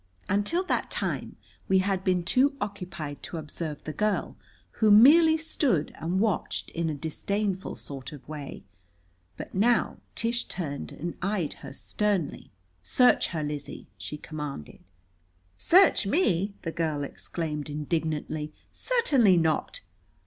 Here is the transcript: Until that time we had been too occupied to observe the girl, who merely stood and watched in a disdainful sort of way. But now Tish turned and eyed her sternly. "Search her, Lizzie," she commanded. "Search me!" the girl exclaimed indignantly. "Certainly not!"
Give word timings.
Until 0.27 0.63
that 0.63 0.89
time 0.89 1.35
we 1.67 1.77
had 1.77 2.03
been 2.03 2.23
too 2.23 2.57
occupied 2.59 3.21
to 3.21 3.37
observe 3.37 3.83
the 3.83 3.93
girl, 3.93 4.35
who 4.81 4.89
merely 4.89 5.37
stood 5.37 5.93
and 5.99 6.19
watched 6.19 6.71
in 6.71 6.89
a 6.89 6.95
disdainful 6.95 7.75
sort 7.75 8.11
of 8.11 8.27
way. 8.27 8.63
But 9.37 9.53
now 9.53 9.97
Tish 10.15 10.45
turned 10.45 10.91
and 10.91 11.13
eyed 11.21 11.53
her 11.61 11.71
sternly. 11.71 12.49
"Search 12.81 13.27
her, 13.27 13.43
Lizzie," 13.43 13.89
she 13.95 14.17
commanded. 14.17 14.79
"Search 15.55 16.07
me!" 16.07 16.55
the 16.63 16.71
girl 16.71 17.03
exclaimed 17.03 17.69
indignantly. 17.69 18.51
"Certainly 18.71 19.37
not!" 19.37 19.81